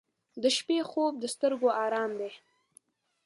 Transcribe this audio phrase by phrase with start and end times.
[0.41, 2.31] •د شپې خوب د سترګو آرام دی.